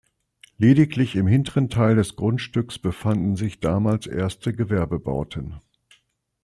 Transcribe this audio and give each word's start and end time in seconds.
Lediglich 0.57 1.15
im 1.15 1.27
hinteren 1.27 1.69
Teil 1.69 1.93
des 1.95 2.15
Grundstücks 2.15 2.79
befanden 2.79 3.35
sich 3.35 3.59
damals 3.59 4.07
erste 4.07 4.51
Gewerbebauten. 4.51 5.59